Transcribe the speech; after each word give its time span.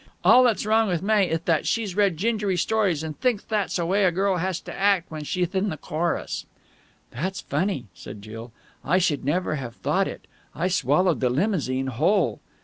All 0.23 0.43
that's 0.43 0.65
wrong 0.65 0.87
with 0.87 1.03
Mae 1.03 1.29
ith 1.29 1.45
that 1.45 1.67
she's 1.67 1.95
read 1.95 2.17
Gingery 2.17 2.57
Stories 2.57 3.03
and 3.03 3.19
thinkth 3.21 3.47
that's 3.47 3.75
the 3.75 3.85
way 3.85 4.03
a 4.03 4.11
girl 4.11 4.37
has 4.37 4.59
to 4.61 4.73
act 4.73 5.11
when 5.11 5.23
she'th 5.23 5.53
in 5.53 5.69
the 5.69 5.77
chorus." 5.77 6.47
"That's 7.11 7.41
funny," 7.41 7.85
said 7.93 8.23
Jill. 8.23 8.51
"I 8.83 8.97
should 8.97 9.23
never 9.23 9.57
have 9.57 9.75
thought 9.75 10.07
it. 10.07 10.25
I 10.55 10.69
swallowed 10.69 11.19
the 11.19 11.29
limousine 11.29 11.85
whole." 11.85 12.39